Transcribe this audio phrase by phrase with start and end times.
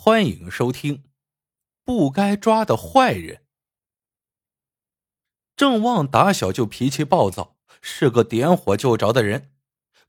[0.00, 0.98] 欢迎收听
[1.84, 3.36] 《不该抓的坏人》。
[5.56, 9.50] 郑旺打小就脾气暴躁，是个点火就着的人。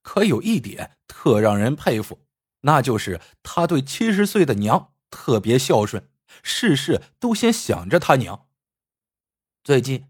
[0.03, 2.19] 可有一点特让人佩服，
[2.61, 6.07] 那就是他对七十岁的娘特别孝顺，
[6.43, 8.47] 事事都先想着他娘。
[9.63, 10.05] 最近，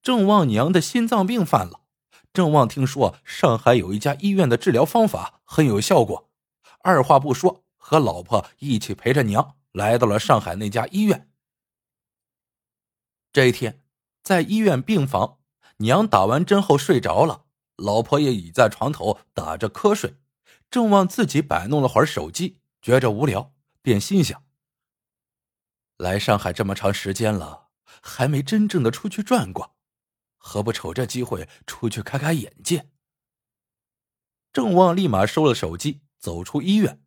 [0.00, 1.80] 郑旺娘的心脏病犯了。
[2.32, 6.30] 郑旺听说上海有一家医院的治疗方法很有效果，
[6.82, 7.63] 二话不说。
[7.94, 11.30] 和老婆一起陪着娘来到了上海那家医院。
[13.32, 13.84] 这一天，
[14.20, 15.38] 在医院病房，
[15.76, 17.44] 娘打完针后睡着了，
[17.76, 20.16] 老婆也倚在床头打着瞌睡。
[20.68, 24.42] 郑旺自己摆弄了会儿手机，觉着无聊，便心想：
[25.96, 27.68] 来上海这么长时间了，
[28.02, 29.76] 还没真正的出去转过，
[30.36, 32.90] 何不瞅这机会出去开开眼界？
[34.52, 37.03] 郑旺立马收了手机，走出医院。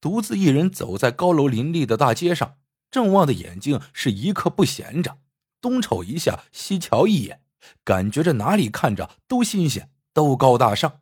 [0.00, 2.58] 独自一人走在高楼林立的大街上，
[2.90, 5.18] 郑旺的眼睛是一刻不闲着，
[5.60, 7.40] 东瞅一下，西瞧一眼，
[7.82, 11.00] 感觉着哪里看着都新鲜，都高大上。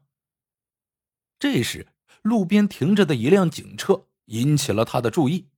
[1.38, 1.88] 这时，
[2.22, 5.48] 路边停着的一辆警车引起了他的注意，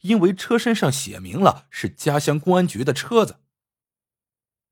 [0.00, 3.36] 因为车身上写明了是家乡公安局的车子。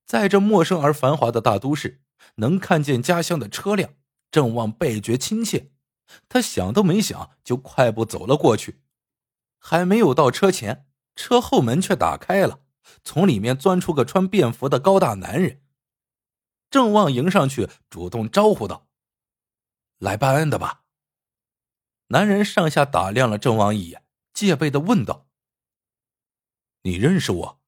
[0.04, 2.00] 在这陌生而繁华的大都市，
[2.36, 3.94] 能看见家乡的车辆，
[4.30, 5.70] 郑旺倍觉亲切。
[6.28, 8.80] 他想都没想，就快步走了过去。
[9.58, 12.60] 还没有到车前，车后门却打开了，
[13.02, 15.62] 从里面钻出个穿便服的高大男人。
[16.70, 18.88] 郑旺迎上去，主动招呼道
[19.98, 20.84] ：“来办案的吧？”
[22.08, 25.28] 男人上下打量了郑旺一眼，戒备的问道
[26.82, 27.60] ：“你认识我？”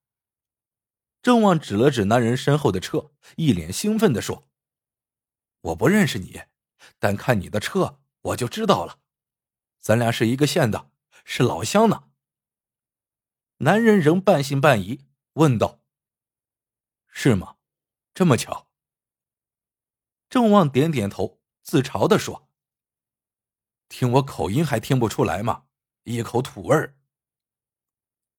[1.22, 4.48] 郑旺指了指男人身后的车，一脸兴奋的说
[5.62, 6.42] ：“我不认识你，
[7.00, 9.00] 但看你的车。”我就知道了，
[9.78, 10.90] 咱俩是一个县的，
[11.24, 12.10] 是老乡呢。
[13.58, 15.80] 男人仍半信半疑，问道
[17.08, 17.56] ：“是吗？
[18.14, 18.68] 这么巧？”
[20.30, 22.48] 郑旺点点头，自嘲的说
[23.88, 25.64] ：“听我口音还听不出来吗？
[26.04, 26.96] 一口土味儿。”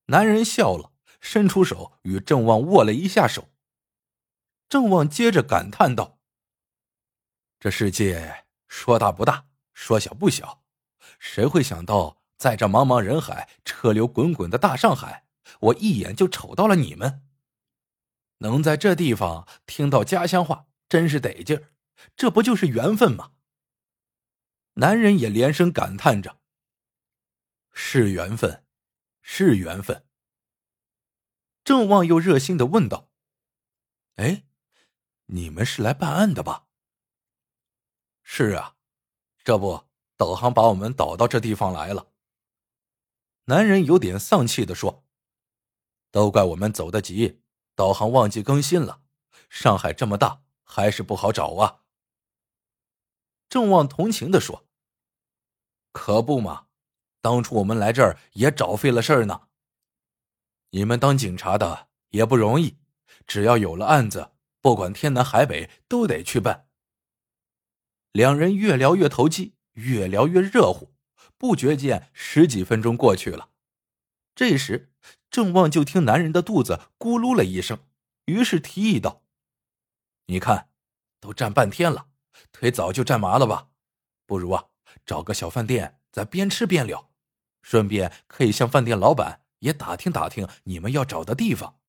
[0.08, 3.50] 男人笑了，伸出手与郑旺握了一下手。
[4.70, 6.20] 郑旺接着感叹道
[7.60, 9.48] ：“这世界说大不大。”
[9.82, 10.62] 说小不小，
[11.20, 15.26] 谁会想到，在这茫茫人海、车流滚滚的大上海，
[15.62, 17.26] 我一眼就瞅到了你们。
[18.40, 21.72] 能在这地方听到家乡话，真是得劲儿，
[22.18, 23.32] 这不就是缘分吗？
[24.74, 26.40] 男人也连声感叹着
[27.72, 28.66] ：“是缘分，
[29.22, 30.06] 是缘分。”
[31.64, 33.10] 郑旺又热心的问道
[34.18, 34.44] ：“哎，
[35.28, 36.68] 你们是来办案的吧
[38.22, 38.76] ？”“是啊。”
[39.50, 39.84] 这不，
[40.16, 42.12] 导航把我们导到这地方来了。
[43.46, 45.04] 男人有点丧气的说
[46.14, 47.42] ：“都怪我们走得急，
[47.74, 49.02] 导航忘记更新了。
[49.50, 51.82] 上海这么大，还是不好找啊。”
[53.50, 54.68] 郑旺同情的说
[55.94, 56.68] ：“可不嘛，
[57.20, 59.48] 当初我们来这儿也找费了事儿呢。
[60.70, 62.78] 你们当警察的也不容易，
[63.26, 64.30] 只要有了案子，
[64.62, 66.68] 不管天南海北都得去办。”
[68.12, 70.94] 两人越聊越投机，越聊越热乎，
[71.38, 73.50] 不觉间十几分钟过去了。
[74.34, 74.92] 这时，
[75.30, 77.80] 郑旺就听男人的肚子咕噜了一声，
[78.26, 79.24] 于是提议道
[80.28, 80.70] ：“你看，
[81.20, 82.08] 都站半天了，
[82.52, 83.70] 腿早就站麻了吧？
[84.26, 84.66] 不如啊，
[85.06, 87.12] 找个小饭店，咱边吃边聊，
[87.62, 91.80] 顺便可以向饭店老板也打听打听你们要找的地方。”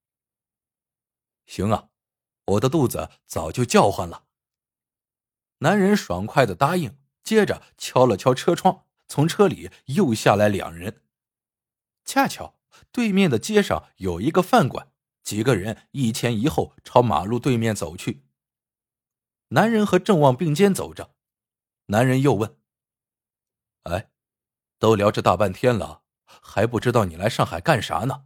[1.47, 1.89] 行啊，
[2.47, 4.27] 我的肚子早就叫唤了。
[5.61, 11.03] 男人爽快的答应，接着敲了敲车窗，从车里又下来两人。
[12.05, 12.59] 恰巧
[12.91, 14.91] 对面的街上有一个饭馆，
[15.23, 18.25] 几个人一前一后朝马路对面走去。
[19.49, 21.15] 男人和郑旺并肩走着，
[21.87, 22.57] 男人又问
[23.85, 24.11] ：“哎，
[24.79, 28.25] 都聊这大半天了，还不知道你来上海干啥呢？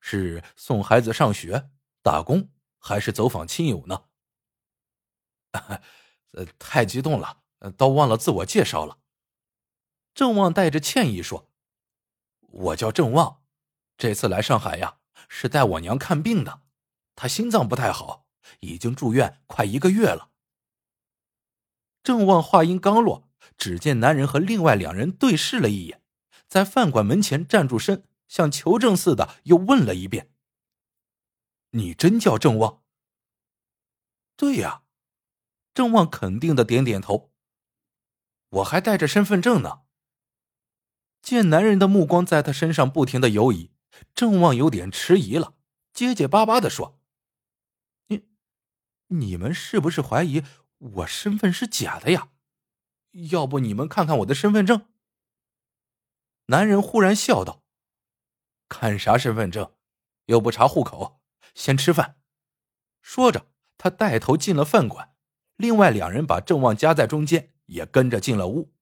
[0.00, 1.70] 是送孩子上学、
[2.02, 4.04] 打工，还是走访亲友呢？”
[5.52, 5.82] 哈 哈
[6.32, 7.42] 呃，太激动了，
[7.76, 8.98] 都忘了自我介绍了。
[10.14, 11.50] 郑旺带着歉意说
[12.48, 13.42] ：“我叫郑旺，
[13.96, 14.98] 这次来上海呀，
[15.28, 16.62] 是带我娘看病的，
[17.14, 18.26] 她心脏不太好，
[18.60, 20.30] 已经住院快一个月了。”
[22.02, 26.02] 郑旺话音刚落，只见男人和另外两人对视了一眼，
[26.46, 30.30] 在饭馆门前站住身，像求证似的又问了一遍
[31.72, 32.82] ：“你真叫郑旺
[34.36, 34.82] ？”“对呀。”
[35.78, 37.32] 郑旺肯定的点点头。
[38.48, 39.82] 我还带着身份证呢。
[41.22, 43.70] 见男人的目光在他身上不停的游移，
[44.12, 45.54] 郑旺有点迟疑了，
[45.92, 46.98] 结结巴巴的说
[48.08, 48.26] ：“你，
[49.06, 50.42] 你们是不是怀疑
[50.78, 52.30] 我身份是假的呀？
[53.30, 54.88] 要不你们看看我的身份证。”
[56.46, 57.62] 男人忽然笑道
[58.68, 59.72] ：“看啥身份证？
[60.24, 61.20] 又不查户口，
[61.54, 62.18] 先吃饭。”
[63.00, 63.46] 说着，
[63.76, 65.14] 他带头进了饭馆，
[65.58, 68.72] 另外两人把郑旺夹在中间，也跟着进了屋。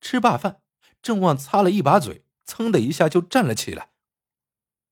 [0.00, 0.58] 吃罢饭。
[1.02, 3.90] 郑旺擦了一把嘴，噌的一下就站了起来。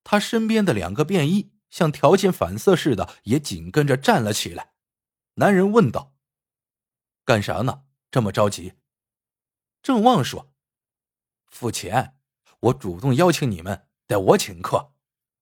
[0.03, 4.73] 他身边的两个便衣像条件反射似的，也紧跟着站了起来。
[5.35, 6.13] 男人问道
[7.23, 7.83] ：“干啥呢？
[8.11, 8.73] 这么着急？”
[9.81, 10.51] 郑旺说
[11.47, 12.17] ：“付钱，
[12.59, 14.91] 我主动邀请你们，得我请客。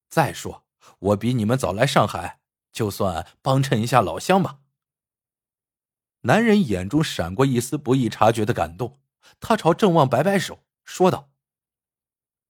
[0.08, 0.64] 再说，
[1.00, 2.40] 我比你们早来上海，
[2.70, 4.59] 就算帮衬一下老乡吧。”
[6.22, 9.00] 男人眼中闪过一丝不易察觉的感动。
[9.38, 11.30] 他朝郑旺摆摆手，说道：“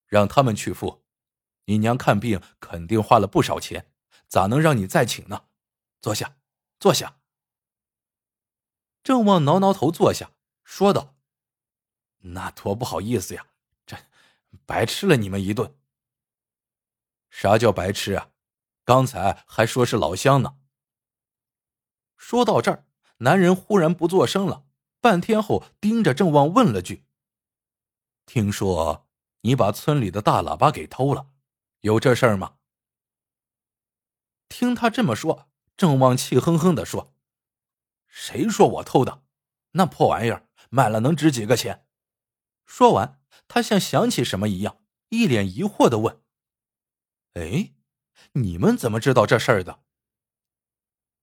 [0.07, 1.05] 让他们去付，
[1.67, 3.93] 你娘看病肯定花了不少钱，
[4.27, 5.45] 咋能让你再请呢？
[6.01, 6.37] 坐下，
[6.79, 7.19] 坐下。”
[9.05, 10.33] 郑旺挠挠头，坐下，
[10.65, 11.17] 说道
[12.19, 13.47] ：“那多不好意思呀，
[13.87, 13.97] 这
[14.67, 15.77] 白吃了你们一顿。
[17.29, 18.31] 啥叫白吃啊？
[18.85, 20.57] 刚才还说是老乡呢。”
[22.17, 22.87] 说到这儿，
[23.21, 24.67] 男人忽然不作声了。
[25.01, 27.07] 半天后，盯着郑旺问了句
[28.27, 29.09] ：“听说
[29.41, 31.31] 你把村里的大喇叭给偷了，
[31.81, 32.57] 有这事儿吗？”
[34.51, 37.15] 听他这么说，郑旺气哼哼的说
[38.07, 39.23] ：“谁说我偷的？
[39.73, 41.87] 那破玩意儿卖了能值几个钱？”
[42.67, 46.21] 说完，他像想起什么一样，一脸疑惑的问
[47.35, 47.73] ：“哎，
[48.33, 49.83] 你们怎么知道这事儿的？”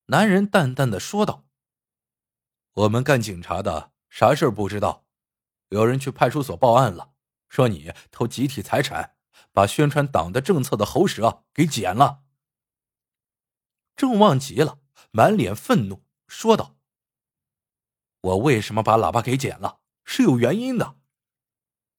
[0.07, 1.46] 男人淡淡的说道。
[2.77, 5.03] 我们干警察的啥事儿不知道？
[5.69, 7.09] 有人去派出所报案了，
[7.50, 9.15] 说你偷集体财产，
[9.51, 12.19] 把宣传党的政策的喉舌给剪了。
[13.95, 14.77] 郑旺急了，
[15.09, 16.75] 满脸愤怒，说道
[18.21, 19.80] ：“我为什么把喇叭给剪了？
[20.06, 20.97] 是有原因的。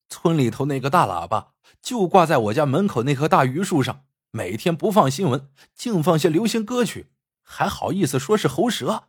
[0.07, 7.11] 村里头那个大喇叭就挂在我家门口那棵大榆树上，每天不放新闻，净放些流行歌曲，
[7.43, 9.08] 还好意思说是喉舌？”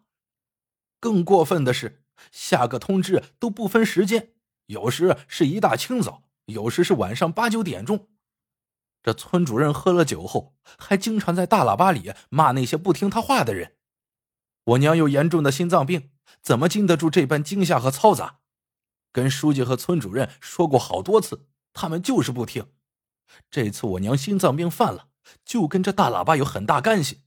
[1.00, 4.35] 更过分的是，下个通知都不分时间，
[4.67, 8.08] 有时是一大清早，有时是晚上八九点钟。
[9.02, 13.79] 这村主任喝了酒后，还经常在大喇叭里骂那些不听他话的人。
[14.64, 16.11] 我娘有严重的心脏病，
[16.43, 18.41] 怎么经得住这般惊吓和嘈杂？
[19.11, 22.70] 跟书记和村主任说过好多次，他们就是不听。
[23.50, 25.08] 这次我娘心脏病犯了，
[25.47, 27.23] 就跟这大喇叭有很大干系。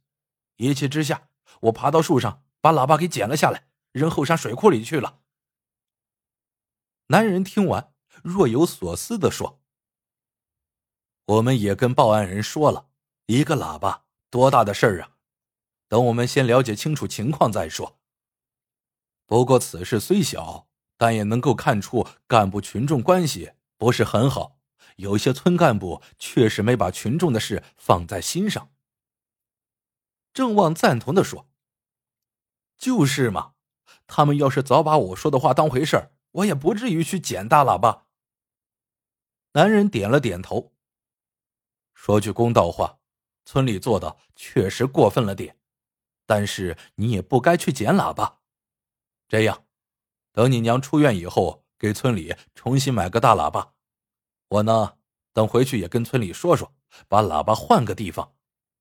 [0.57, 1.29] 一气之下，
[1.61, 2.42] 我爬到树上。
[2.63, 5.19] 把喇叭给剪了下来，扔后山水库里去了。
[7.07, 7.93] 男人听完，
[8.23, 9.61] 若有所思的说
[11.27, 12.87] ：“我们也跟报案人说了，
[13.25, 15.17] 一个喇叭多大的事儿啊？
[15.89, 17.99] 等我们先了解清楚情况再说。
[19.25, 24.61] 不过此事虽小，但也能够看出干部群众关系不是很好，
[24.95, 28.71] 有些村干部确实没把群众的事放在心上。”
[30.33, 31.49] 郑旺赞同的说。
[32.77, 33.53] 就是嘛，
[34.07, 38.07] 他们要是早把我说的话当回事儿，我也不至于去捡大喇叭。
[39.53, 40.73] 男人点了点头。
[41.93, 42.99] 说句公道话，
[43.45, 45.57] 村里做的确实过分了点，
[46.25, 48.39] 但是你也不该去捡喇叭。
[49.27, 49.65] 这样，
[50.31, 53.73] 等你娘出院以后，给村里重新买个大喇叭。
[54.49, 54.97] 我呢，
[55.31, 56.73] 等回去也跟村里说说，
[57.07, 58.35] 把喇叭换个地方，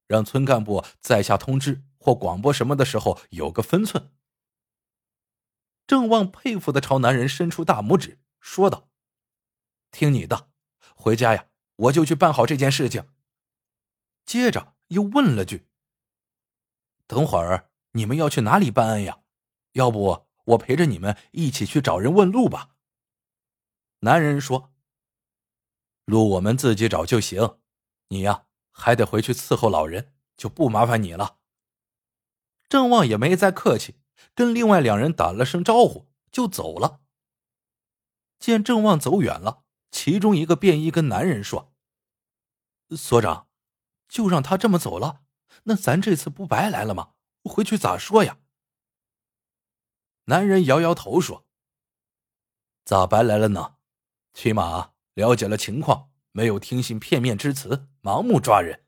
[0.07, 1.85] 让村干部再下通知。
[2.03, 4.11] 或广播什么的时候有个分寸。
[5.87, 8.89] 郑旺佩服的朝男人伸出大拇指，说道
[9.93, 10.51] ：“听你的，
[10.97, 13.09] 回家呀，我就去办好这件事情。”
[14.27, 15.69] 接着又问了句
[17.07, 19.21] ：“等会儿你们要去哪里办案呀？
[19.73, 22.71] 要不我陪着你们一起去找人问路吧？”
[24.01, 24.73] 男人说
[26.07, 27.59] ：“路我们自己找就行，
[28.09, 31.39] 你呀还得回去伺候老人，就不麻烦你了。”
[32.73, 33.97] 郑旺也没再客气，
[34.35, 37.03] 跟另外两人打了声招呼就走了。
[38.39, 41.75] 见郑旺走远了，其中一个便衣跟男人说
[42.97, 43.49] ：“所长，
[44.09, 45.21] 就让他这么走了，
[45.65, 47.13] 那咱这次不白来了吗？
[47.45, 48.39] 回去咋说呀？”
[50.25, 51.45] 男人摇摇头说
[52.87, 53.75] ：“咋白来了呢？
[54.33, 58.87] 起码了解了情况，没有听信片面之词，盲目抓人。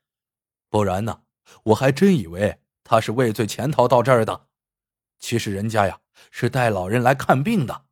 [0.71, 1.25] 不然呢，
[1.65, 2.61] 我还真以为……”
[2.95, 4.47] 他是畏罪潜逃到这儿的，
[5.19, 7.87] 其实人家呀是带老人来看病的。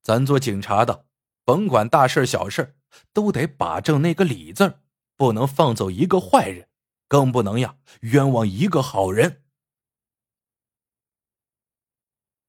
[0.00, 1.06] 咱做警察的，
[1.44, 2.76] 甭管大事小事，
[3.12, 4.78] 都得把正那个理字，
[5.16, 6.68] 不能放走一个坏人，
[7.08, 9.42] 更不能呀冤枉一个好人。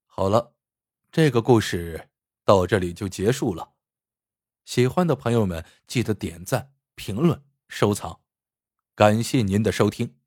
[0.06, 0.54] 好了，
[1.12, 2.12] 这个故事
[2.46, 3.72] 到这里就结束了。
[4.64, 8.22] 喜欢的朋友们记得点赞、评论、收藏，
[8.94, 10.19] 感谢您的收听，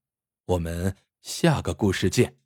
[0.47, 2.42] 我们下个故事见。